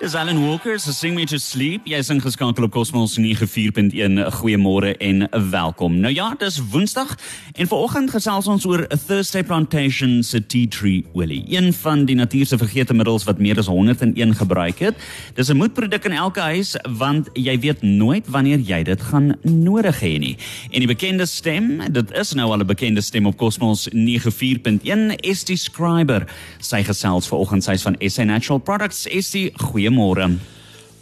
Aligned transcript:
Dis 0.00 0.14
Alan 0.14 0.38
Walker 0.46 0.78
se 0.80 0.94
Sing 0.94 1.14
Me 1.14 1.26
to 1.28 1.36
Sleep. 1.36 1.84
Jy 1.84 1.98
is 2.00 2.08
ingeskakel 2.08 2.64
op 2.64 2.72
Cosmos 2.72 3.18
94.1. 3.20 4.14
Goeiemôre 4.38 4.94
en 4.96 5.26
welkom. 5.52 5.98
Nou 6.00 6.08
ja, 6.14 6.30
dis 6.40 6.56
Woensdag 6.72 7.10
en 7.52 7.68
vanoggend 7.68 8.08
gesels 8.14 8.48
ons 8.48 8.64
oor 8.64 8.86
a 8.88 8.96
Thursday 8.96 9.44
Plantation 9.44 10.22
se 10.24 10.40
tea 10.40 10.70
tree 10.72 11.02
olie. 11.12 11.42
Een 11.52 11.68
van 11.82 12.06
die 12.08 12.16
natuur 12.16 12.48
se 12.48 12.56
vergete 12.56 12.96
middels 12.96 13.26
wat 13.28 13.42
meer 13.44 13.60
as 13.60 13.68
101 13.68 14.32
gebruik 14.38 14.80
het. 14.80 14.96
Dis 15.36 15.52
'n 15.52 15.60
moedproduk 15.60 16.08
in 16.08 16.16
elke 16.16 16.40
huis 16.40 16.76
want 16.88 17.28
jy 17.34 17.58
weet 17.60 17.82
nooit 17.82 18.24
wanneer 18.28 18.58
jy 18.58 18.82
dit 18.82 19.02
gaan 19.02 19.36
nodig 19.42 20.00
hê 20.00 20.16
nie. 20.18 20.36
En 20.70 20.80
die 20.80 20.88
bekende 20.88 21.26
stem, 21.26 21.92
dit 21.92 22.12
is 22.16 22.32
nou 22.32 22.50
al 22.50 22.64
'n 22.64 22.66
bekende 22.66 23.00
stem 23.00 23.26
op 23.26 23.36
Cosmos 23.36 23.88
94.1, 23.92 25.12
is 25.20 25.44
die 25.44 25.56
scriber. 25.56 26.24
Sy 26.58 26.82
gesels 26.82 27.28
vanoggend 27.28 27.64
sy's 27.64 27.82
van 27.82 27.96
SA 27.98 28.24
Natural 28.24 28.58
Products. 28.58 29.06
Is 29.06 29.30
die 29.30 29.52
goeie 29.54 29.89
Goeiemôre. 29.90 30.38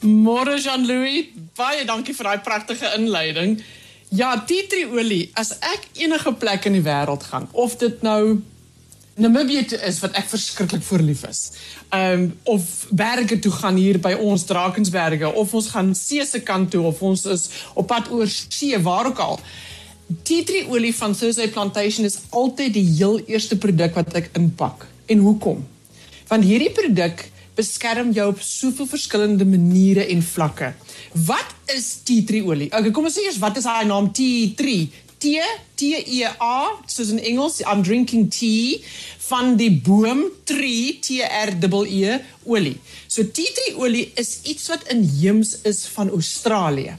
Môre 0.00 0.56
Jean-Louis, 0.58 1.28
baie 1.58 1.84
dankie 1.84 2.14
vir 2.16 2.24
daai 2.24 2.40
pragtige 2.40 2.88
inleiding. 2.96 3.58
Ja, 4.08 4.32
tea 4.48 4.64
tree 4.70 4.86
olie, 4.88 5.28
as 5.36 5.58
ek 5.60 5.90
enige 6.00 6.32
plek 6.40 6.64
in 6.70 6.78
die 6.78 6.84
wêreld 6.86 7.26
gaan, 7.28 7.48
of 7.52 7.76
dit 7.76 8.00
nou 8.02 8.40
Namibië 9.18 9.64
is 9.82 9.96
wat 9.98 10.14
ek 10.14 10.28
verskriklik 10.30 10.84
verlief 10.86 11.24
is. 11.26 11.40
Ehm 11.90 12.20
um, 12.22 12.26
of 12.54 12.86
berge 12.94 13.40
toe 13.42 13.50
gaan 13.50 13.76
hier 13.76 13.98
by 13.98 14.12
ons 14.14 14.44
Drakensberge 14.46 15.32
of 15.34 15.54
ons 15.58 15.72
gaan 15.74 15.90
see 15.98 16.24
se 16.24 16.38
kant 16.40 16.70
toe 16.70 16.84
of 16.86 17.02
ons 17.02 17.24
is 17.26 17.48
op 17.74 17.88
pad 17.90 18.06
oor 18.14 18.30
see 18.30 18.78
waar 18.78 19.10
ook 19.10 19.18
al. 19.18 19.40
Tea 20.22 20.44
tree 20.46 20.68
olie 20.70 20.94
van 20.94 21.16
Thursday 21.18 21.50
Plantation 21.50 22.06
is 22.06 22.20
altyd 22.30 22.78
die 22.78 22.86
heel 22.92 23.18
eerste 23.26 23.58
produk 23.58 23.98
wat 23.98 24.14
ek 24.22 24.30
inpak. 24.38 24.86
En 25.10 25.18
hoekom? 25.26 25.66
Want 26.30 26.46
hierdie 26.46 26.70
produk 26.70 27.26
beskerm 27.58 28.14
jou 28.16 28.28
op 28.32 28.40
soveel 28.44 28.86
verskillende 28.86 29.46
maniere 29.48 30.06
en 30.14 30.22
vlakke. 30.22 30.72
Wat 31.26 31.74
is 31.74 31.90
tea 32.06 32.24
tree 32.28 32.46
olie? 32.46 32.70
Okay, 32.70 32.94
kom 32.94 33.10
ons 33.10 33.18
sê 33.18 33.26
eers 33.26 33.40
wat 33.42 33.58
is 33.58 33.66
haar 33.68 33.86
naam 33.88 34.12
tea 34.14 34.54
tree? 34.58 34.88
T 35.18 35.34
T 35.74 35.88
E 35.98 36.22
A 36.22 36.58
soos 36.86 37.10
in 37.10 37.18
Engels 37.18 37.58
I'm 37.66 37.82
drinking 37.82 38.28
tea 38.30 38.78
van 39.26 39.56
die 39.58 39.72
boom 39.74 40.28
tree 40.46 40.98
T 41.02 41.18
R 41.26 41.56
E 41.58 42.04
E 42.04 42.18
olie. 42.46 42.76
So 43.08 43.26
tea 43.26 43.50
tree 43.56 43.74
olie 43.74 44.06
is 44.14 44.38
iets 44.44 44.68
wat 44.70 44.86
inheems 44.94 45.56
is 45.66 45.86
van 45.96 46.14
Australië. 46.14 46.94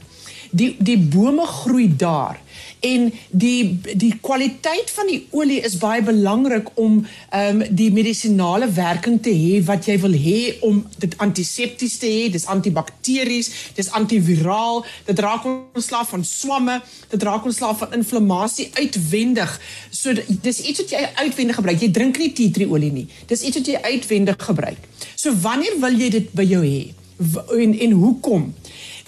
Die 0.50 0.74
die 0.78 0.98
bome 0.98 1.46
groei 1.46 1.88
daar 1.96 2.40
en 2.80 3.10
die 3.30 3.78
die 3.96 4.12
kwaliteit 4.20 4.90
van 4.90 5.08
die 5.10 5.20
olie 5.36 5.60
is 5.66 5.76
baie 5.80 6.02
belangrik 6.02 6.70
om 6.80 7.00
ehm 7.28 7.60
um, 7.60 7.64
die 7.76 7.90
medisinale 7.92 8.70
werking 8.72 9.20
te 9.22 9.32
hê 9.34 9.60
wat 9.64 9.86
jy 9.88 9.96
wil 10.00 10.16
hê 10.16 10.38
om 10.66 10.80
dit 10.98 11.14
antisepties 11.20 11.98
te 12.00 12.08
hê, 12.08 12.28
dis 12.32 12.46
antibakteries, 12.46 13.50
dis 13.76 13.90
antiviraal, 13.96 14.84
dit 15.06 15.18
raak 15.26 15.46
ontslaaf 15.50 16.14
van 16.14 16.24
swamme, 16.24 16.78
dit 17.12 17.22
raak 17.22 17.44
ontslaaf 17.44 17.84
van 17.84 17.98
inflammasie 18.00 18.70
uitwendig. 18.78 19.56
So 19.90 20.14
dis 20.14 20.62
iets 20.64 20.84
wat 20.84 20.94
jy 20.96 21.04
uitwendig 21.20 21.60
gebruik. 21.60 21.80
Jy 21.80 21.90
drink 21.92 22.18
nie 22.18 22.32
tea 22.32 22.54
tree 22.54 22.70
olie 22.70 22.92
nie. 22.92 23.06
Dis 23.28 23.44
iets 23.44 23.60
wat 23.60 23.68
jy 23.68 23.82
uitwendig 23.92 24.40
gebruik. 24.40 24.88
So 25.14 25.34
wanneer 25.44 25.76
wil 25.80 26.00
jy 26.00 26.10
dit 26.16 26.32
by 26.32 26.48
jou 26.48 26.64
hê? 26.64 26.94
En 27.60 27.74
en 27.76 27.92
hoekom? 28.00 28.52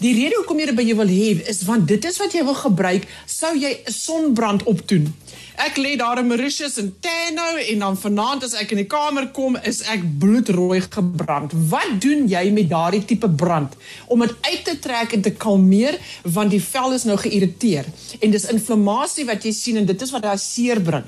Die 0.03 0.14
rede 0.17 0.34
hoekom 0.41 0.58
jy 0.58 0.64
dit 0.67 0.75
by 0.75 0.83
jou 0.83 0.97
wil 0.98 1.11
hê 1.12 1.27
is 1.53 1.61
want 1.69 1.86
dit 1.86 2.06
is 2.08 2.17
wat 2.19 2.33
jy 2.34 2.42
wil 2.42 2.56
gebruik 2.58 3.05
sou 3.31 3.53
jy 3.55 3.70
'n 3.70 3.92
sonbrand 3.95 4.64
opdoen. 4.67 5.05
Ek 5.61 5.77
lê 5.77 5.97
daar 6.00 6.19
in 6.19 6.27
Mauritius 6.27 6.78
en 6.81 6.95
Tano 7.00 7.56
en 7.61 7.78
dan 7.84 7.97
vanaand 7.97 8.45
as 8.47 8.55
ek 8.56 8.70
in 8.72 8.81
die 8.81 8.89
kamer 8.89 9.27
kom 9.36 9.59
is 9.69 9.83
ek 9.92 10.00
bloedrooi 10.22 10.81
gebrand. 10.86 11.53
Wat 11.69 11.98
doen 12.00 12.25
jy 12.31 12.47
met 12.56 12.70
daardie 12.70 13.03
tipe 13.05 13.28
brand 13.28 13.77
om 14.09 14.25
dit 14.25 14.33
uit 14.48 14.64
te 14.64 14.78
trek 14.81 15.12
en 15.12 15.25
te 15.27 15.34
kalmeer 15.44 15.98
want 16.25 16.55
die 16.55 16.62
vel 16.62 16.97
is 16.97 17.05
nou 17.05 17.19
geïrriteer 17.20 17.91
en 18.20 18.33
dis 18.33 18.48
inflammasie 18.55 19.28
wat 19.28 19.44
jy 19.44 19.53
sien 19.53 19.83
en 19.83 19.89
dit 19.89 20.06
is 20.06 20.14
wat 20.14 20.25
daai 20.25 20.41
seer 20.41 20.81
bring 20.81 21.04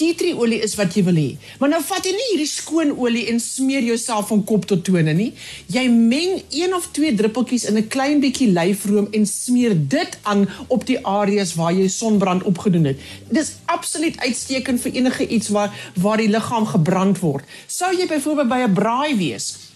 tea 0.00 0.16
tree 0.16 0.36
olie 0.36 0.60
is 0.64 0.74
wat 0.78 0.94
jy 0.96 1.02
wil 1.04 1.18
hê. 1.18 1.28
Maar 1.60 1.74
nou 1.74 1.80
vat 1.84 2.06
jy 2.06 2.12
nie 2.14 2.26
hierdie 2.30 2.48
skoon 2.48 2.92
olie 2.96 3.26
en 3.32 3.40
smeer 3.42 3.84
jouself 3.84 4.30
van 4.32 4.42
kop 4.48 4.64
tot 4.70 4.84
tone 4.86 5.12
nie. 5.16 5.30
Jy 5.72 5.84
meng 5.92 6.38
een 6.56 6.74
of 6.76 6.88
twee 6.96 7.12
druppeltjies 7.16 7.66
in 7.68 7.76
'n 7.76 7.88
klein 7.94 8.20
bietjie 8.24 8.48
lyfroom 8.48 9.08
en 9.12 9.26
smeer 9.26 9.74
dit 9.76 10.18
aan 10.22 10.48
op 10.68 10.86
die 10.86 10.98
areas 11.04 11.54
waar 11.54 11.72
jy 11.72 11.88
sonbrand 11.88 12.42
opgedoen 12.42 12.84
het. 12.92 12.98
Dis 13.28 13.56
absoluut 13.80 14.20
uitstekend 14.20 14.82
vir 14.84 15.00
enige 15.00 15.26
iets 15.26 15.48
waar 15.48 15.72
waar 15.96 16.20
die 16.20 16.28
liggaam 16.28 16.68
gebrand 16.68 17.20
word. 17.24 17.48
Sou 17.66 17.90
jy 17.96 18.06
byvoorbeeld 18.10 18.52
by 18.52 18.60
'n 18.66 18.76
braai 18.76 19.16
wees, 19.16 19.69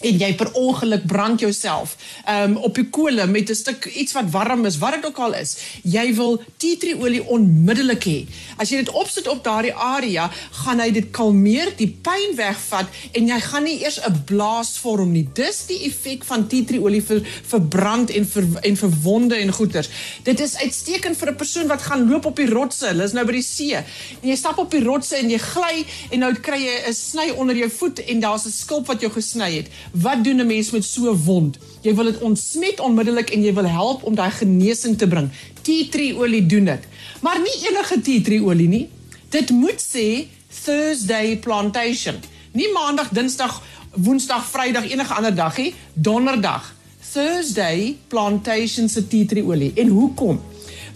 en 0.00 0.18
jy 0.20 0.30
per 0.38 0.50
ongeluk 0.58 1.06
brand 1.10 1.40
jouself 1.42 1.96
um, 2.28 2.56
op 2.62 2.76
die 2.78 2.86
kole 2.94 3.26
met 3.26 3.50
'n 3.50 3.54
stuk 3.54 3.84
iets 3.94 4.12
wat 4.12 4.30
warm 4.30 4.64
is, 4.66 4.78
wat 4.78 4.94
dit 4.94 5.06
ook 5.06 5.18
al 5.18 5.34
is. 5.34 5.56
Jy 5.82 6.14
wil 6.14 6.42
tea 6.56 6.76
tree 6.76 6.98
olie 6.98 7.22
onmiddellik 7.26 8.04
hê. 8.04 8.26
As 8.56 8.70
jy 8.70 8.76
dit 8.76 8.90
opsit 8.90 9.28
op 9.28 9.44
daardie 9.44 9.74
area, 9.74 10.30
gaan 10.64 10.80
hy 10.80 10.90
dit 10.90 11.10
kalmeer, 11.10 11.72
die 11.76 11.90
pyn 12.02 12.36
wegvat 12.36 12.86
en 13.12 13.26
jy 13.26 13.40
gaan 13.40 13.64
nie 13.64 13.82
eers 13.82 13.98
'n 13.98 14.24
blaas 14.24 14.78
vorm 14.78 15.12
nie. 15.12 15.28
Dis 15.34 15.66
die 15.66 15.84
effek 15.86 16.24
van 16.24 16.46
tea 16.46 16.64
tree 16.64 16.80
olie 16.80 17.02
vir 17.02 17.22
vir 17.50 17.60
brand 17.60 18.10
en 18.10 18.26
vir 18.26 18.44
en 18.62 18.76
vir 18.76 18.90
wonde 19.02 19.36
en 19.36 19.52
goeters. 19.52 19.88
Dit 20.22 20.40
is 20.40 20.56
uitstekend 20.56 21.16
vir 21.16 21.30
'n 21.30 21.36
persoon 21.36 21.66
wat 21.66 21.82
gaan 21.82 22.08
loop 22.10 22.26
op 22.26 22.36
die 22.36 22.50
rotse. 22.50 22.86
Hulle 22.86 23.04
is 23.04 23.12
nou 23.12 23.24
by 23.24 23.32
die 23.32 23.42
see. 23.42 23.74
En 24.22 24.28
jy 24.28 24.36
stap 24.36 24.58
op 24.58 24.70
die 24.70 24.84
rotse 24.84 25.16
en 25.16 25.30
jy 25.30 25.38
gly 25.38 25.84
en 26.10 26.18
nou 26.18 26.32
kry 26.34 26.58
jy 26.58 26.88
'n 26.88 26.94
sny 26.94 27.30
onder 27.36 27.56
jou 27.56 27.70
voet 27.70 27.98
en 27.98 28.20
daar's 28.20 28.46
'n 28.46 28.50
skulp 28.50 28.86
wat 28.86 29.00
jou 29.00 29.10
gesny 29.12 29.52
het. 29.52 29.66
Wat 29.92 30.24
doen 30.24 30.40
'n 30.40 30.46
mens 30.46 30.70
met 30.70 30.84
so 30.84 31.10
'n 31.10 31.24
wond? 31.24 31.58
Jy 31.80 31.94
wil 31.94 32.04
dit 32.04 32.18
ontsmet 32.18 32.80
onmiddellik 32.80 33.30
en 33.30 33.42
jy 33.42 33.54
wil 33.54 33.66
help 33.66 34.02
om 34.02 34.14
daai 34.14 34.30
genesing 34.30 34.98
te 34.98 35.08
bring. 35.08 35.30
Tea 35.62 35.88
tree 35.88 36.16
olie 36.16 36.46
doen 36.46 36.64
dit. 36.64 36.84
Maar 37.20 37.38
nie 37.40 37.68
enige 37.68 38.00
tea 38.00 38.20
tree 38.22 38.42
olie 38.44 38.68
nie. 38.68 38.88
Dit 39.28 39.50
moet 39.50 39.80
sê 39.94 40.26
Thursday 40.64 41.36
plantation. 41.36 42.14
Nie 42.52 42.72
maandag, 42.72 43.08
dinsdag, 43.08 43.62
woensdag, 43.94 44.44
vrydag 44.44 44.90
enige 44.90 45.14
ander 45.14 45.34
dag 45.34 45.56
nie, 45.56 45.74
donderdag. 45.92 46.74
Thursday 47.12 47.96
plantation 48.08 48.88
se 48.88 49.06
tea 49.06 49.26
tree 49.26 49.44
olie. 49.44 49.72
En 49.74 49.88
hoekom? 49.88 50.40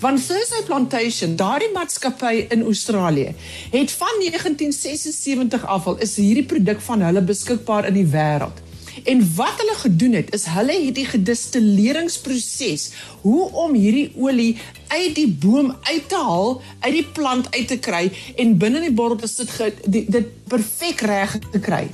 Want 0.02 0.26
Thursday 0.26 0.62
Plantation, 0.66 1.36
daardie 1.36 1.70
maatskappy 1.72 2.46
in 2.48 2.62
Australië, 2.62 3.34
het 3.70 3.92
van 3.92 4.14
1976 4.18 5.66
af 5.66 5.86
al 5.86 5.98
is 5.98 6.16
hierdie 6.16 6.44
produk 6.44 6.80
van 6.80 7.00
hulle 7.00 7.22
beskikbaar 7.22 7.86
in 7.86 7.94
die 7.94 8.06
wêreld. 8.10 8.58
En 9.04 9.34
wat 9.34 9.58
hulle 9.58 9.74
gedoen 9.74 10.12
het 10.12 10.34
is 10.34 10.44
hulle 10.54 10.74
het 10.84 10.94
die 10.94 11.06
gedistilleringsproses 11.06 12.90
hoe 13.22 13.50
om 13.64 13.74
hierdie 13.74 14.12
olie 14.14 14.58
uit 14.88 15.14
die 15.16 15.28
boom 15.28 15.72
uit 15.82 16.08
te 16.08 16.20
haal, 16.20 16.62
uit 16.80 16.94
die 16.94 17.08
plant 17.16 17.48
uit 17.54 17.66
te 17.68 17.78
kry 17.82 18.04
en 18.36 18.58
binne 18.58 18.82
in 18.82 18.88
die 18.90 18.94
bottel 18.94 19.24
te 19.24 19.30
sit 19.30 19.50
dit, 19.86 20.06
dit 20.12 20.30
perfek 20.50 21.02
reg 21.08 21.38
te 21.50 21.58
kry. 21.62 21.88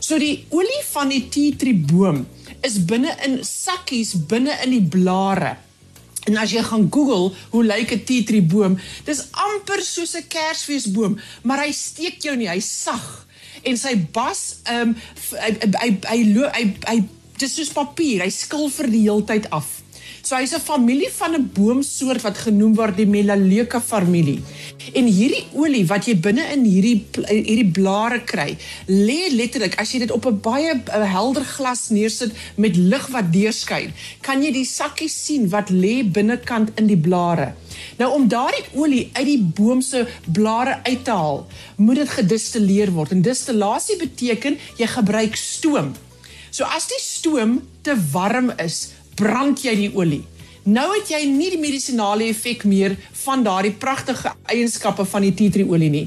So 0.00 0.18
die 0.18 0.46
olie 0.54 0.82
van 0.90 1.14
die 1.14 1.28
tea 1.30 1.54
tree 1.58 1.78
boom 1.78 2.26
is 2.66 2.80
binne 2.90 3.14
in 3.26 3.38
sakkies 3.46 4.16
binne 4.26 4.58
in 4.64 4.74
die 4.74 4.82
blare. 4.82 5.56
En 6.26 6.36
as 6.36 6.52
jy 6.52 6.62
gaan 6.66 6.88
Google 6.92 7.32
hoe 7.54 7.64
lyk 7.64 7.92
'n 7.94 8.04
tea 8.04 8.24
tree 8.24 8.42
boom, 8.42 8.78
dis 9.04 9.22
amper 9.30 9.80
soos 9.82 10.16
'n 10.16 10.26
kersfeesboom, 10.28 11.18
maar 11.42 11.64
hy 11.64 11.72
steek 11.72 12.22
jou 12.22 12.36
nie, 12.36 12.48
hy's 12.48 12.82
sag 12.82 13.27
en 13.62 13.78
sy 13.80 13.94
bas 14.14 14.42
ehm 14.66 14.94
um, 14.94 14.96
hy 15.32 15.52
hy 15.82 15.90
hy 16.08 16.18
hy, 16.26 16.46
hy, 16.54 16.66
hy 16.88 16.98
dis 17.38 17.54
soos 17.54 17.70
papier, 17.74 18.24
hy 18.24 18.30
skil 18.34 18.68
vir 18.74 18.90
die 18.90 19.04
heeltyd 19.06 19.48
af. 19.54 19.77
So 20.28 20.36
hy's 20.36 20.52
'n 20.52 20.60
familie 20.60 21.08
van 21.18 21.32
'n 21.34 21.50
boomsoort 21.56 22.20
wat 22.20 22.38
genoem 22.38 22.74
word 22.74 22.96
die 22.96 23.06
Melaleuca 23.06 23.80
familie. 23.80 24.42
En 24.92 25.06
hierdie 25.06 25.46
olie 25.54 25.86
wat 25.86 26.04
jy 26.04 26.16
binne 26.20 26.44
in 26.52 26.64
hierdie 26.64 27.06
hierdie 27.28 27.70
blare 27.72 28.20
kry, 28.20 28.56
lê 28.86 29.32
letterlik 29.32 29.78
as 29.80 29.92
jy 29.92 29.98
dit 30.04 30.10
op 30.10 30.26
'n 30.26 30.40
baie 30.40 30.82
helder 31.16 31.44
glas 31.44 31.88
neersit 31.88 32.32
met 32.56 32.76
lig 32.76 33.06
wat 33.06 33.32
deurskyn, 33.32 33.92
kan 34.20 34.42
jy 34.42 34.52
die 34.52 34.64
sakkie 34.64 35.08
sien 35.08 35.48
wat 35.48 35.70
lê 35.70 36.04
binnekant 36.04 36.68
in 36.76 36.86
die 36.86 37.00
blare. 37.08 37.54
Nou 37.96 38.12
om 38.12 38.28
daardie 38.28 38.68
olie 38.74 39.08
uit 39.12 39.26
die 39.26 39.42
boom 39.56 39.80
se 39.80 40.06
blare 40.26 40.80
uit 40.84 41.04
te 41.04 41.10
haal, 41.10 41.46
moet 41.76 41.96
dit 41.96 42.08
gedistilleer 42.08 42.92
word. 42.92 43.12
En 43.12 43.22
distillasie 43.22 43.96
beteken 43.96 44.58
jy 44.76 44.86
gebruik 44.86 45.36
stoom. 45.36 45.94
So 46.50 46.64
as 46.64 46.86
die 46.88 47.00
stoom 47.00 47.60
te 47.82 47.94
warm 48.12 48.52
is, 48.58 48.97
brand 49.18 49.62
jy 49.64 49.74
die 49.78 49.92
olie. 49.94 50.24
Nou 50.68 50.88
het 50.92 51.08
jy 51.08 51.22
nie 51.30 51.48
die 51.54 51.60
medisinale 51.60 52.26
effek 52.28 52.66
meer 52.68 52.96
van 53.22 53.44
daardie 53.46 53.72
pragtige 53.80 54.34
eienskappe 54.52 55.06
van 55.08 55.24
die 55.24 55.32
tea 55.36 55.54
tree 55.54 55.68
olie 55.68 55.88
nie. 55.92 56.04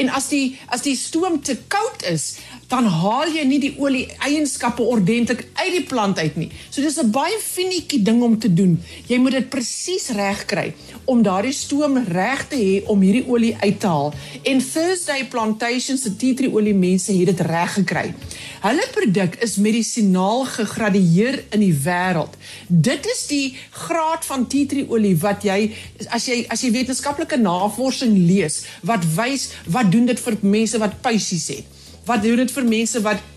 En 0.00 0.10
as 0.16 0.26
die 0.32 0.56
as 0.74 0.82
die 0.82 0.96
stoom 0.98 1.38
te 1.46 1.56
koud 1.70 2.02
is, 2.10 2.32
dan 2.70 2.86
haal 2.86 3.30
jy 3.34 3.42
nie 3.48 3.58
die 3.62 3.72
olie 3.82 4.04
eienskappe 4.22 4.84
ordentlik 4.86 5.42
uit 5.58 5.72
die 5.74 5.82
plant 5.90 6.20
uit 6.22 6.36
nie. 6.38 6.50
So 6.70 6.82
dis 6.82 6.98
'n 7.02 7.10
baie 7.10 7.38
finetjie 7.42 8.02
ding 8.02 8.22
om 8.22 8.38
te 8.38 8.52
doen. 8.52 8.78
Jy 9.06 9.18
moet 9.18 9.32
dit 9.32 9.48
presies 9.50 10.08
reg 10.14 10.44
kry 10.46 10.74
om 11.04 11.22
daardie 11.22 11.52
stoom 11.52 11.98
reg 12.06 12.46
te 12.48 12.56
hê 12.56 12.86
om 12.86 13.00
hierdie 13.00 13.26
olie 13.26 13.56
uit 13.60 13.80
te 13.80 13.86
haal. 13.86 14.14
En 14.42 14.62
Thursday 14.72 15.26
Plantation 15.26 15.98
se 15.98 16.16
tea 16.16 16.34
tree 16.34 16.52
olie 16.52 16.74
mense 16.74 17.12
het 17.12 17.26
dit 17.26 17.40
reg 17.40 17.72
gekry. 17.74 18.14
Hulle 18.60 18.86
produk 18.92 19.34
is 19.42 19.56
medisinaal 19.56 20.44
gegradueer 20.44 21.44
in 21.50 21.60
die 21.60 21.74
wêreld. 21.74 22.36
Dit 22.68 23.06
is 23.06 23.26
die 23.26 23.56
graad 23.70 24.24
van 24.24 24.46
tea 24.46 24.66
tree 24.66 24.86
olie 24.88 25.16
wat 25.16 25.42
jy 25.42 25.72
as 26.08 26.26
jy 26.26 26.46
as 26.48 26.62
jy 26.62 26.70
wetenskaplike 26.70 27.36
navorsing 27.36 28.14
lees 28.26 28.64
wat 28.82 29.04
wys 29.16 29.50
wat 29.66 29.90
doen 29.90 30.06
dit 30.06 30.20
vir 30.20 30.36
mense 30.40 30.78
wat 30.78 31.00
puisies 31.02 31.48
het. 31.48 31.79
Wat 32.04 32.22
doen 32.22 32.36
dit 32.36 32.52
vir 32.52 32.64
mense 32.64 33.00
wat 33.00 33.28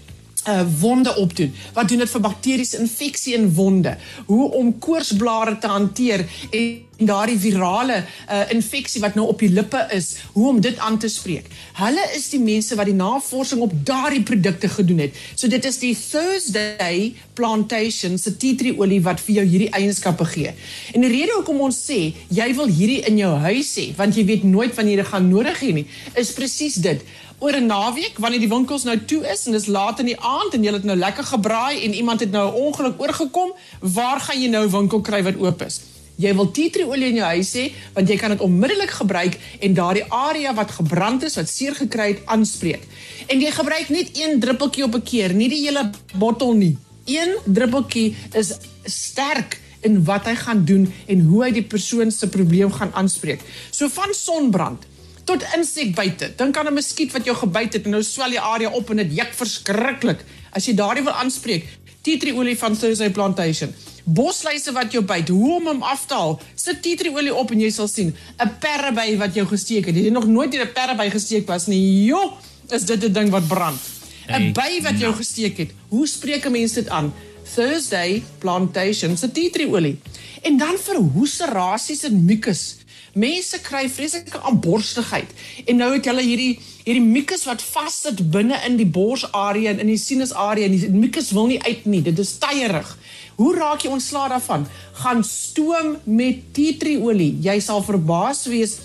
uh 0.47 0.61
wonde 0.79 1.15
opdoen. 1.15 1.53
Wat 1.73 1.87
doen 1.87 1.97
dit 2.03 2.09
vir 2.09 2.21
bakteriese 2.21 2.79
infeksie 2.83 3.33
in 3.33 3.53
wonde? 3.53 3.97
Hoe 4.25 4.51
om 4.51 4.73
koorsblare 4.79 5.57
te 5.57 5.67
hanteer 5.67 6.25
en 6.51 6.81
daardie 6.97 7.39
virale 7.39 8.03
uh 8.29 8.43
infeksie 8.53 9.01
wat 9.01 9.15
nou 9.15 9.27
op 9.27 9.39
die 9.39 9.49
lippe 9.49 9.87
is, 9.91 10.15
hoe 10.33 10.47
om 10.49 10.61
dit 10.61 10.77
aan 10.77 10.99
te 10.99 11.07
spreek. 11.07 11.47
Hulle 11.79 12.03
is 12.15 12.29
die 12.29 12.39
mense 12.39 12.75
wat 12.75 12.85
die 12.85 12.97
navorsing 12.97 13.61
op 13.61 13.73
daardie 13.85 14.23
produkte 14.23 14.69
gedoen 14.69 14.99
het. 15.07 15.17
So 15.35 15.47
dit 15.47 15.65
is 15.65 15.79
die 15.79 15.95
Thursday 15.97 17.13
Plantation 17.33 18.17
se 18.17 18.37
tea 18.37 18.55
tree 18.55 18.77
olie 18.77 19.01
wat 19.01 19.21
vir 19.25 19.41
jou 19.41 19.45
hierdie 19.45 19.71
eienskappe 19.73 20.25
gee. 20.25 20.53
En 20.93 21.01
die 21.01 21.11
rede 21.11 21.33
hoekom 21.37 21.63
ons 21.65 21.79
sê 21.89 22.13
jy 22.29 22.49
wil 22.55 22.69
hierdie 22.69 23.01
in 23.09 23.17
jou 23.17 23.33
huis 23.47 23.73
hê, 23.79 23.89
want 23.97 24.17
jy 24.17 24.25
weet 24.29 24.43
nooit 24.43 24.75
wanneer 24.75 24.97
jy 24.97 25.03
dit 25.03 25.11
gaan 25.11 25.29
nodig 25.29 25.61
hê 25.65 25.71
nie, 25.73 25.87
is 26.19 26.33
presies 26.37 26.75
dit 26.83 27.01
oor 27.43 27.55
'n 27.57 27.65
naweek 27.65 28.19
wanneer 28.23 28.39
die 28.39 28.53
winkels 28.55 28.83
nou 28.83 28.97
toe 29.05 29.23
is 29.27 29.45
en 29.45 29.51
dis 29.51 29.67
laat 29.67 29.99
in 29.99 30.05
die 30.05 30.19
aand 30.19 30.53
en 30.53 30.63
jy 30.63 30.73
het 30.73 30.83
nou 30.83 30.95
lekker 30.95 31.23
gebraai 31.23 31.83
en 31.83 31.93
iemand 31.93 32.19
het 32.19 32.31
nou 32.31 32.47
'n 32.51 32.55
ongeluk 32.67 33.01
oorgekom, 33.01 33.51
waar 33.79 34.19
gaan 34.19 34.41
jy 34.41 34.49
nou 34.49 34.65
'n 34.65 34.71
winkel 34.71 35.01
kry 35.01 35.23
wat 35.23 35.35
oop 35.35 35.61
is? 35.61 35.81
Jy 36.21 36.33
wil 36.37 36.51
tea 36.51 36.69
tree 36.69 36.85
olie 36.85 37.09
in 37.09 37.17
jou 37.21 37.29
huis 37.33 37.53
hê 37.57 37.65
want 37.95 38.09
jy 38.09 38.17
kan 38.21 38.33
dit 38.35 38.43
onmiddellik 38.45 38.91
gebruik 38.99 39.37
en 39.59 39.73
daardie 39.73 40.05
area 40.13 40.53
wat 40.53 40.75
gebrand 40.77 41.23
is, 41.23 41.35
wat 41.39 41.49
seer 41.49 41.75
gekry 41.75 42.13
het, 42.13 42.21
aanspreek. 42.25 42.85
En 43.27 43.41
jy 43.41 43.51
gebruik 43.51 43.89
net 43.89 44.13
een 44.17 44.39
druppeltjie 44.39 44.83
op 44.83 44.95
'n 44.95 45.03
keer, 45.03 45.33
nie 45.33 45.49
die 45.49 45.65
hele 45.65 45.89
bottel 46.13 46.53
nie. 46.53 46.77
Een 47.05 47.35
druppeltjie 47.45 48.15
is 48.33 48.53
sterk 48.85 49.59
in 49.81 50.03
wat 50.03 50.25
hy 50.25 50.35
gaan 50.35 50.65
doen 50.65 50.87
en 51.07 51.19
hoe 51.27 51.43
hy 51.43 51.51
die 51.51 51.67
persoon 51.67 52.11
se 52.11 52.29
probleem 52.29 52.71
gaan 52.71 52.93
aanspreek. 52.93 53.41
So 53.71 53.89
van 53.89 54.13
sonbrand 54.13 54.85
tot 55.23 55.43
insekbyte. 55.55 56.33
Dink 56.35 56.57
aan 56.57 56.67
'n 56.67 56.73
muskiet 56.73 57.11
wat 57.11 57.25
jou 57.25 57.35
gebyt 57.35 57.73
het 57.73 57.85
en 57.85 57.91
nou 57.91 58.03
swel 58.03 58.29
die 58.29 58.39
area 58.39 58.69
op 58.69 58.89
en 58.89 58.97
dit 58.97 59.15
juk 59.15 59.33
verskriklik. 59.33 60.23
As 60.51 60.65
jy 60.65 60.73
daardie 60.73 61.03
wil 61.03 61.13
aanspreek, 61.13 61.65
tea 62.01 62.17
tree 62.17 62.35
olie 62.35 62.57
van 62.57 62.77
Thursday 62.77 63.09
Plantation. 63.09 63.73
Bosluise 64.03 64.71
wat 64.75 64.91
jou 64.91 65.03
byt, 65.03 65.29
hoe 65.31 65.55
om 65.55 65.67
hom 65.67 65.83
af 65.83 66.05
te 66.05 66.13
haal. 66.13 66.39
Sit 66.55 66.81
tea 66.83 66.95
tree 66.99 67.13
olie 67.13 67.33
op 67.33 67.51
en 67.51 67.59
jy 67.59 67.69
sal 67.71 67.87
sien 67.87 68.15
'n 68.37 68.51
perreby 68.59 69.17
wat 69.17 69.33
jou 69.33 69.47
gesteek 69.47 69.85
het. 69.85 69.95
Jy 69.95 70.03
het 70.03 70.13
nog 70.13 70.27
nooit 70.27 70.51
deur 70.51 70.65
'n 70.65 70.73
perreby 70.73 71.09
gesteek 71.09 71.47
was 71.47 71.67
nie. 71.67 72.05
Jo, 72.05 72.33
is 72.69 72.85
dit 72.85 73.03
'n 73.03 73.13
ding 73.13 73.29
wat 73.29 73.47
brand. 73.47 73.79
'n 74.27 74.51
By 74.53 74.81
wat 74.81 74.99
jou 74.99 75.13
gesteek 75.13 75.57
het. 75.57 75.71
Hoe 75.87 76.07
spreek 76.07 76.45
'n 76.45 76.51
mens 76.51 76.73
dit 76.73 76.89
aan? 76.89 77.13
Thursday 77.55 78.23
Plantation 78.39 79.17
se 79.17 79.31
tea 79.31 79.49
tree 79.49 79.67
olie. 79.67 79.97
En 80.41 80.57
dan 80.57 80.77
vir 80.77 80.95
hoeserasies 80.95 82.03
en 82.03 82.25
mucus. 82.25 82.77
Mense 83.13 83.59
kry 83.61 83.89
vreeslike 83.89 84.39
aanborstigheid 84.41 85.29
en 85.65 85.75
nou 85.75 85.93
het 85.93 86.05
hulle 86.09 86.23
hierdie 86.25 86.59
hierdie 86.83 87.03
mucus 87.03 87.45
wat 87.47 87.61
vassit 87.61 88.19
binne 88.31 88.57
in 88.67 88.75
die 88.79 88.87
borsarea 88.89 89.71
en 89.71 89.79
in 89.79 89.91
die 89.91 89.99
sinusarea 90.01 90.65
en 90.65 90.73
die 90.75 90.89
mucus 90.89 91.31
wil 91.31 91.47
nie 91.47 91.61
uit 91.63 91.85
nie. 91.85 92.01
Dit 92.01 92.19
is 92.19 92.33
tyerig. 92.41 92.97
Hoe 93.35 93.55
raak 93.55 93.81
jy 93.81 93.91
ontslae 93.91 94.29
daarvan? 94.29 94.67
Gaan 95.03 95.23
stoom 95.23 95.97
met 96.03 96.53
tea 96.53 96.77
tree 96.77 97.01
olie. 97.01 97.37
Jy 97.41 97.59
sal 97.59 97.83
verbaas 97.83 98.45
wees 98.45 98.77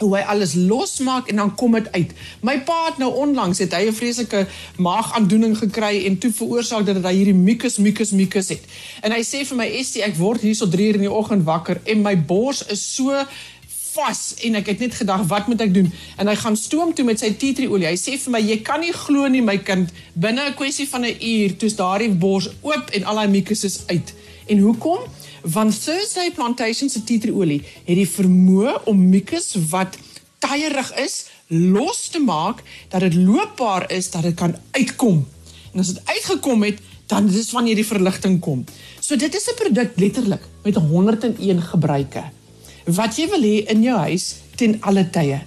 hoe 0.00 0.14
hy 0.16 0.22
alles 0.32 0.54
losmaak 0.56 1.28
en 1.28 1.42
dan 1.42 1.52
kom 1.54 1.76
dit 1.76 1.88
uit. 1.92 2.12
My 2.46 2.56
pa 2.64 2.78
het 2.86 3.00
nou 3.02 3.10
onlangs 3.24 3.60
het 3.60 3.74
hy 3.76 3.88
'n 3.88 3.92
vreeslike 3.92 4.46
maagaandoening 4.76 5.58
gekry 5.58 6.06
en 6.06 6.18
toe 6.18 6.32
veroorsaak 6.32 6.86
dat 6.86 7.04
hy 7.04 7.14
hierdie 7.14 7.34
mucus 7.34 7.76
mucus 7.76 8.10
mucus 8.10 8.48
het. 8.48 8.64
En 9.02 9.12
hy 9.12 9.22
sê 9.22 9.44
vir 9.44 9.56
my 9.56 9.66
Estie, 9.66 10.02
ek 10.02 10.16
word 10.16 10.40
hier 10.40 10.54
so 10.54 10.66
3 10.66 10.88
uur 10.88 10.94
in 10.94 11.06
die 11.08 11.12
oggend 11.12 11.44
wakker 11.44 11.80
en 11.84 12.02
my 12.02 12.16
bors 12.16 12.66
is 12.66 12.94
so 12.94 13.12
vas 13.94 14.20
en 14.46 14.58
ek 14.60 14.66
het 14.72 14.82
net 14.84 14.94
gedag 14.94 15.24
wat 15.30 15.48
moet 15.50 15.62
ek 15.64 15.72
doen? 15.74 15.88
En 16.16 16.30
hy 16.30 16.34
gaan 16.38 16.56
stoom 16.56 16.92
toe 16.94 17.04
met 17.08 17.20
sy 17.22 17.32
tea 17.38 17.56
tree 17.56 17.70
olie. 17.70 17.88
Hy 17.88 17.96
sê 17.98 18.16
vir 18.20 18.34
my 18.34 18.40
jy 18.42 18.58
kan 18.66 18.82
nie 18.82 18.92
glo 18.94 19.28
nie 19.28 19.42
my 19.44 19.58
kind. 19.58 19.90
Binne 20.14 20.50
'n 20.50 20.54
kwessie 20.54 20.88
van 20.88 21.04
'n 21.04 21.16
uur 21.20 21.56
toets 21.56 21.76
daardie 21.76 22.10
bors 22.10 22.48
oop 22.62 22.90
en 22.90 23.04
al 23.04 23.14
daai 23.14 23.28
mucus 23.28 23.64
is 23.64 23.82
uit. 23.86 24.14
En 24.46 24.58
hoekom? 24.58 25.00
Want 25.42 25.84
Thursday 25.84 26.30
Plantation 26.30 26.88
se 26.88 27.04
tea 27.04 27.18
tree 27.18 27.34
olie 27.34 27.62
het 27.84 27.96
die 27.96 28.08
vermoë 28.08 28.84
om 28.84 29.08
mucus 29.08 29.56
wat 29.70 29.96
tyerig 30.38 30.92
is 30.98 31.26
los 31.48 32.08
te 32.08 32.20
maak 32.20 32.62
dat 32.88 33.00
dit 33.00 33.14
loopbaar 33.14 33.90
is 33.90 34.10
dat 34.10 34.22
dit 34.22 34.34
kan 34.34 34.56
uitkom. 34.70 35.26
En 35.72 35.80
as 35.80 35.92
dit 35.94 36.02
uitgekom 36.04 36.62
het 36.62 36.78
dan 37.06 37.26
dis 37.26 37.50
wanneer 37.50 37.74
die 37.74 37.86
verligting 37.86 38.40
kom. 38.40 38.64
So 39.00 39.16
dit 39.16 39.34
is 39.34 39.48
'n 39.50 39.54
produk 39.54 39.90
letterlik 39.96 40.42
met 40.62 40.74
101 40.74 41.62
gebruike 41.62 42.22
wat 42.94 43.16
jy 43.16 43.28
wil 43.30 43.42
hê 43.42 43.56
in 43.72 43.82
jou 43.82 43.96
huis 43.98 44.34
ten 44.56 44.76
alle 44.80 45.06
tye. 45.10 45.40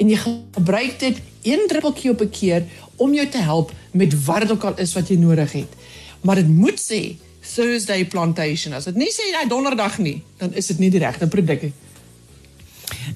En 0.00 0.08
jy 0.08 0.16
gebruik 0.16 0.98
dit 1.00 1.20
een 1.42 1.66
druppeltjie 1.68 2.10
op 2.10 2.20
'n 2.20 2.30
keer 2.30 2.64
om 2.96 3.14
jou 3.14 3.28
te 3.28 3.38
help 3.38 3.72
met 3.90 4.24
wat 4.24 4.40
dit 4.40 4.50
ook 4.50 4.64
al 4.64 4.78
is 4.78 4.92
wat 4.92 5.08
jy 5.08 5.16
nodig 5.16 5.52
het. 5.52 5.72
Maar 6.20 6.34
dit 6.34 6.48
moet 6.48 6.80
sê 6.80 7.16
Thursday 7.54 8.04
plantation. 8.04 8.74
As 8.74 8.84
dit 8.84 8.94
nie 8.94 9.10
sê 9.12 9.30
hy 9.34 9.48
donderdag 9.48 9.98
nie, 9.98 10.22
dan 10.36 10.54
is 10.54 10.66
dit 10.66 10.78
nie 10.78 10.90
die 10.90 11.00
regte 11.00 11.26
produk 11.26 11.62
nie. 11.62 11.72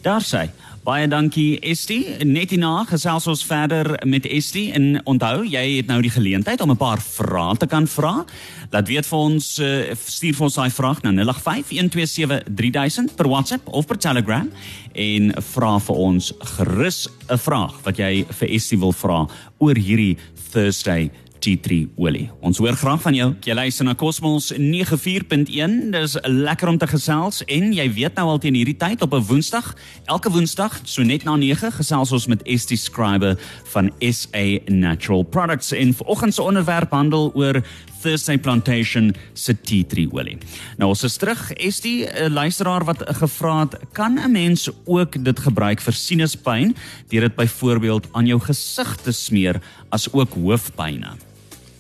Daar 0.03 0.23
sê 0.23 0.49
Baie 0.85 1.07
dankie 1.09 1.57
Estie. 1.65 2.19
Net 2.29 2.51
hierna 2.53 2.83
gesels 2.85 3.25
ons 3.31 3.41
verder 3.49 3.89
met 4.05 4.27
Estie 4.29 4.67
en 4.77 4.99
onthou, 5.09 5.41
jy 5.49 5.79
het 5.79 5.89
nou 5.89 5.97
die 6.05 6.13
geleentheid 6.13 6.61
om 6.61 6.71
'n 6.75 6.77
paar 6.77 7.01
vrae 7.01 7.57
te 7.57 7.67
kan 7.67 7.87
vra. 7.89 8.25
Laat 8.71 8.89
weet 8.89 9.07
vir 9.07 9.19
ons 9.19 9.59
uh, 9.59 9.95
stuur 9.97 10.35
vir 10.35 10.45
ons 10.45 10.55
daai 10.55 10.71
vraag 10.71 11.01
na 11.03 11.11
0851273000 11.25 13.17
per 13.17 13.29
WhatsApp 13.29 13.69
of 13.69 13.87
per 13.87 13.97
Telegram 13.97 14.51
en 14.93 15.33
vra 15.55 15.79
vir 15.81 15.97
ons 15.97 16.33
gerus 16.39 17.09
'n 17.31 17.39
vraag 17.39 17.81
wat 17.85 17.97
jy 17.97 18.27
vir 18.29 18.49
Estie 18.49 18.79
wil 18.79 18.93
vra 18.93 19.27
oor 19.59 19.75
hierdie 19.77 20.19
Thursday 20.53 21.11
T3 21.45 21.91
olie. 22.01 22.31
Ons 22.41 22.59
hoor 22.63 22.77
graag 22.79 23.03
van 23.05 23.17
jou. 23.17 23.27
Jy 23.45 23.57
luister 23.57 23.85
na 23.85 23.93
Cosmos 23.99 24.49
94.1. 24.57 25.75
Dis 25.93 26.17
lekker 26.25 26.71
om 26.73 26.79
te 26.81 26.89
gesels 26.89 27.43
en 27.53 27.73
jy 27.77 27.85
weet 27.93 28.17
nou 28.17 28.31
al 28.33 28.41
teen 28.41 28.57
hierdie 28.57 28.79
tyd 28.81 29.03
op 29.05 29.13
'n 29.13 29.27
Woensdag, 29.29 29.75
elke 30.07 30.31
Woensdag 30.33 30.81
so 30.85 31.03
net 31.03 31.25
na 31.25 31.37
9 31.37 31.73
gesels 31.73 32.13
ons 32.13 32.27
met 32.27 32.43
Estie 32.43 32.77
Scriber 32.77 33.37
van 33.73 33.93
SA 34.01 34.59
Natural 34.67 35.23
Products 35.23 35.73
en 35.73 35.95
vanoggend 35.95 36.35
se 36.35 36.43
onderwerp 36.43 36.91
handel 36.91 37.33
oor 37.35 37.63
Thursday 38.01 38.39
Plantation 38.39 39.15
se 39.33 39.61
tea 39.61 39.85
tree 39.85 40.09
olie. 40.13 40.39
Nou 40.79 40.89
ons 40.89 41.05
is 41.05 41.17
terug. 41.17 41.53
Die 41.85 42.07
uh, 42.07 42.29
luisteraar 42.29 42.85
wat 42.85 43.03
gevra 43.21 43.61
het, 43.61 43.77
kan 43.93 44.19
'n 44.19 44.33
mens 44.33 44.71
ook 44.85 45.25
dit 45.25 45.39
gebruik 45.41 45.81
vir 45.81 45.93
sinuspyn 45.93 46.75
deur 47.09 47.21
dit 47.21 47.37
byvoorbeeld 47.37 48.09
aan 48.13 48.27
jou 48.27 48.41
gesig 48.41 48.97
te 48.97 49.13
smeer 49.13 49.61
as 49.91 50.13
ook 50.13 50.35
hoofpynne? 50.35 51.34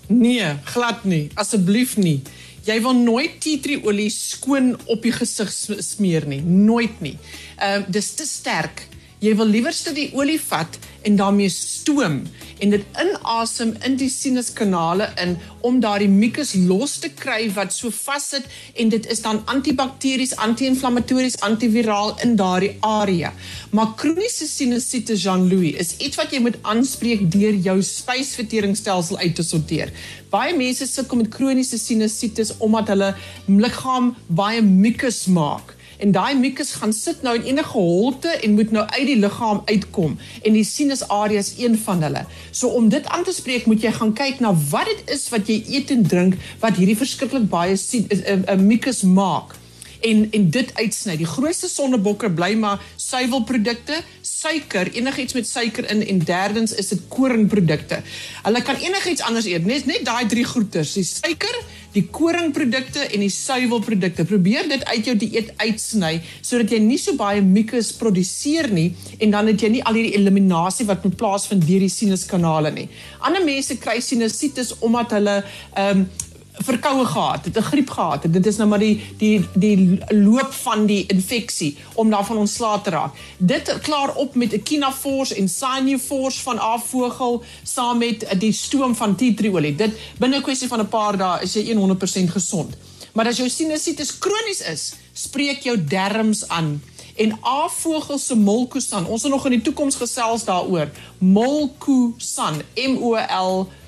Nee, 0.08 0.54
glad 0.64 1.04
nie. 1.04 1.28
Asseblief 1.34 1.96
nie. 1.96 2.20
Jy 2.64 2.78
wil 2.80 2.96
nooit 2.96 3.40
tea 3.44 3.60
tree 3.60 3.80
olie 3.84 4.10
skoon 4.12 4.72
op 4.88 5.02
die 5.04 5.12
gesig 5.12 5.50
smeer 5.84 6.24
nie, 6.28 6.40
nooit 6.40 7.00
nie. 7.04 7.16
Ehm 7.58 7.84
uh, 7.84 7.92
dis 7.92 8.10
te 8.16 8.24
sterk. 8.28 8.86
Jy 9.24 9.34
wil 9.36 9.48
liewerste 9.48 9.92
die 9.96 10.10
olie 10.16 10.40
vat 10.40 10.78
en 11.04 11.16
daarmee 11.16 11.48
stoom 11.52 12.22
en 12.58 12.70
dit 12.72 12.84
inasem 13.00 13.74
in 13.84 13.96
die 14.00 14.08
sinuskanale 14.08 15.10
in 15.20 15.34
om 15.66 15.80
daardie 15.80 16.08
mucus 16.08 16.54
los 16.68 16.96
te 17.02 17.10
kry 17.18 17.48
wat 17.56 17.74
so 17.74 17.92
vassit 17.92 18.46
en 18.80 18.92
dit 18.92 19.06
is 19.12 19.20
dan 19.24 19.42
antibakteries, 19.50 20.34
anti-inflammatories, 20.36 21.38
antiviraal 21.44 22.14
in 22.24 22.36
daardie 22.40 22.74
area. 22.80 23.32
Maar 23.70 23.94
kroniese 24.00 24.48
sinusitis 24.48 25.24
Jean-Louis 25.24 25.76
is 25.80 25.94
iets 25.98 26.20
wat 26.20 26.32
jy 26.32 26.40
moet 26.44 26.58
aanspreek 26.62 27.26
deur 27.32 27.56
jou 27.68 27.78
spysverteringsstelsel 27.82 29.20
uit 29.20 29.34
te 29.36 29.46
sorteer. 29.46 29.92
Baie 30.32 30.56
mense 30.56 30.86
sukkel 30.88 31.22
met 31.22 31.32
kroniese 31.34 31.78
sinusitis 31.80 32.54
omdat 32.64 32.92
hulle 32.94 33.14
liggaam 33.48 34.14
baie 34.28 34.62
mucus 34.64 35.24
maak 35.26 35.74
en 36.04 36.12
daai 36.12 36.36
mucus 36.36 36.74
gaan 36.80 36.92
sit 36.92 37.22
nou 37.24 37.34
in 37.38 37.46
enige 37.54 37.78
holte 37.78 38.28
en 38.28 38.56
moet 38.58 38.72
nou 38.76 38.84
uit 38.84 39.06
die 39.08 39.16
liggaam 39.16 39.62
uitkom 39.64 40.18
en 40.42 40.58
die 40.58 40.66
sinusarea 40.68 41.40
is 41.40 41.54
een 41.58 41.78
van 41.86 42.04
hulle. 42.04 42.26
So 42.50 42.68
om 42.76 42.90
dit 42.92 43.06
aan 43.08 43.24
te 43.24 43.32
spreek 43.32 43.66
moet 43.70 43.84
jy 43.84 43.92
gaan 43.96 44.12
kyk 44.12 44.42
na 44.44 44.52
wat 44.70 44.90
dit 44.90 45.14
is 45.16 45.28
wat 45.32 45.48
jy 45.48 45.62
eet 45.78 45.92
en 45.94 46.04
drink 46.14 46.36
wat 46.60 46.80
hierdie 46.80 46.98
verskriklik 47.00 47.48
baie 47.48 47.76
'n 47.76 48.06
eh, 48.10 48.38
eh, 48.52 48.58
mucus 48.60 49.02
maak 49.02 49.56
en 50.04 50.28
en 50.30 50.50
dit 50.50 50.74
uitsny. 50.74 51.16
Die 51.16 51.28
grootste 51.28 51.68
sondebokker 51.68 52.32
bly 52.32 52.52
maar 52.60 52.82
suiwelprodukte, 52.96 54.02
suiker, 54.44 54.90
enigiets 54.98 55.36
met 55.36 55.48
suiker 55.48 55.88
in 55.92 56.02
en 56.04 56.20
derdens 56.28 56.74
is 56.80 56.92
dit 56.92 57.06
koringprodukte. 57.12 58.02
Hulle 58.44 58.62
kan 58.66 58.80
enigiets 58.82 59.24
anders 59.24 59.48
eet, 59.48 59.64
net 59.68 59.88
net 59.88 60.04
daai 60.04 60.26
drie 60.28 60.44
goeters, 60.48 60.92
die 60.98 61.06
suiker, 61.08 61.56
die 61.94 62.02
koringprodukte 62.10 63.04
en 63.06 63.22
die 63.22 63.30
suiwelprodukte. 63.30 64.26
Probeer 64.26 64.66
dit 64.70 64.82
uit 64.90 65.08
jou 65.08 65.14
dieet 65.18 65.52
uitsny 65.62 66.16
sodat 66.40 66.74
jy 66.74 66.80
nie 66.82 66.98
so 67.00 67.14
baie 67.18 67.42
mucus 67.44 67.92
produseer 67.96 68.68
nie 68.74 68.88
en 69.22 69.34
dan 69.34 69.50
het 69.52 69.62
jy 69.62 69.70
nie 69.76 69.84
al 69.86 69.98
hierdie 69.98 70.16
eliminasie 70.18 70.88
wat 70.90 71.06
moet 71.06 71.16
plaasvind 71.20 71.64
deur 71.68 71.86
die 71.86 71.92
sinuskanale 71.92 72.74
nie. 72.74 72.88
Ander 73.24 73.44
mense 73.46 73.78
kry 73.82 74.00
sinusitis 74.02 74.74
omdat 74.82 75.16
hulle 75.18 75.40
ehm 75.40 76.04
um, 76.04 76.06
verkoue 76.54 77.04
gehad, 77.04 77.44
het 77.44 77.56
'n 77.56 77.62
griep 77.62 77.90
gehad. 77.90 78.22
Dit 78.28 78.46
is 78.46 78.56
nou 78.56 78.68
maar 78.68 78.78
die 78.78 79.02
die 79.16 79.48
die 79.54 79.98
loop 80.08 80.52
van 80.52 80.86
die 80.86 81.06
infeksie 81.06 81.76
om 81.94 82.10
daarvan 82.10 82.36
ontslae 82.36 82.80
te 82.80 82.90
raak. 82.90 83.14
Dit 83.38 83.78
klaar 83.82 84.14
op 84.14 84.34
met 84.34 84.52
Echinafors 84.52 85.32
en 85.32 85.48
Sinufors 85.48 86.40
van 86.40 86.58
afvogel 86.58 87.44
saam 87.62 87.98
met 87.98 88.26
die 88.38 88.52
stoom 88.52 88.94
van 88.94 89.14
tea 89.14 89.34
tree 89.34 89.52
olie. 89.52 89.74
Dit 89.74 89.92
binne 90.18 90.36
'n 90.36 90.42
kwessie 90.42 90.68
van 90.68 90.80
'n 90.80 90.88
paar 90.88 91.16
dae 91.16 91.42
is 91.42 91.52
jy 91.52 91.74
100% 91.74 92.30
gesond. 92.30 92.76
Maar 93.12 93.26
as 93.26 93.36
jou 93.36 93.48
sinusitis 93.48 94.18
kronies 94.18 94.60
is, 94.60 94.94
spreek 95.12 95.62
jou 95.62 95.84
darmes 95.84 96.48
aan 96.48 96.82
en 97.16 97.38
afvogel 97.40 98.18
se 98.18 98.36
molkusan. 98.36 99.06
Ons 99.06 99.22
gaan 99.22 99.30
nog 99.30 99.44
in 99.44 99.50
die 99.50 99.62
toekoms 99.62 99.96
gesels 99.96 100.44
daaroor. 100.44 100.90
Molkusan, 101.18 102.62
M 102.74 102.96
O 103.00 103.14
L 103.14 103.18
K 103.18 103.24
O 103.24 103.24
S 103.24 103.68
A 103.68 103.68
N 103.68 103.83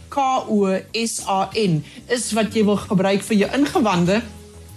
is 2.09 2.31
wat 2.33 2.55
jy 2.57 2.65
wil 2.65 2.79
gebruik 2.81 3.23
vir 3.27 3.37
jou 3.43 3.49
ingewande 3.59 4.23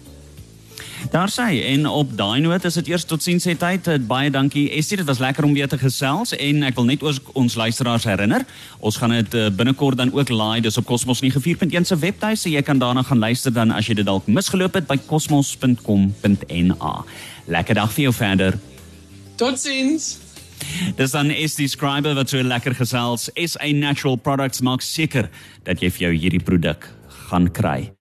Daar 1.13 1.29
sê 1.29 1.62
en 1.62 1.86
op 1.86 2.15
daai 2.17 2.39
noot 2.41 2.63
is 2.65 2.74
dit 2.79 2.88
eers 2.89 3.03
tot 3.05 3.22
sien 3.22 3.38
sê 3.38 3.53
tyd. 3.53 3.86
Eh, 3.88 4.00
baie 4.01 4.32
dankie 4.34 4.63
Estie, 4.74 4.98
dit 4.98 5.05
was 5.05 5.20
lekker 5.22 5.46
om 5.46 5.53
weer 5.53 5.70
te 5.70 5.77
gesels 5.77 6.34
en 6.34 6.65
ek 6.65 6.74
wil 6.79 6.88
net 6.89 7.05
ons, 7.05 7.20
ons 7.38 7.58
luisteraars 7.62 8.08
herinner, 8.10 8.41
ons 8.82 8.98
gaan 8.98 9.13
dit 9.13 9.38
uh, 9.38 9.51
binnekort 9.53 10.01
dan 10.01 10.10
ook 10.10 10.34
laai 10.34 10.65
dis 10.65 10.82
op 10.82 10.89
Cosmos 10.89 11.22
94.1 11.22 11.86
se 11.86 12.00
webtuis, 12.01 12.41
so 12.41 12.50
jy 12.50 12.65
kan 12.65 12.82
daarna 12.82 13.05
gaan 13.05 13.22
luister 13.22 13.53
dan 13.53 13.70
as 13.77 13.86
jy 13.86 14.00
dit 14.01 14.10
dalk 14.10 14.25
misgeloop 14.25 14.74
het 14.82 14.89
by 14.89 14.98
cosmos.com.na. 15.05 16.98
Lekker 17.46 17.77
dag 17.84 17.93
vir 17.93 18.08
jou 18.08 18.17
verder. 18.24 18.58
Totsiens. 19.38 20.15
Dis 20.98 21.13
dan 21.13 21.29
Estie 21.29 21.70
Scriber 21.70 22.17
wat 22.17 22.34
so 22.34 22.41
lekker 22.41 22.74
gesels. 22.74 23.29
SA 23.38 23.70
Natural 23.70 24.17
Products 24.17 24.65
maak 24.65 24.82
seker 24.82 25.29
dat 25.62 25.77
jy 25.77 25.93
vir 25.93 26.10
jou 26.10 26.15
hierdie 26.25 26.41
produk 26.41 26.89
gaan 27.29 27.53
kry. 27.53 27.93